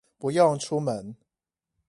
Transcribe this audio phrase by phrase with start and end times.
[0.17, 1.15] 不用出門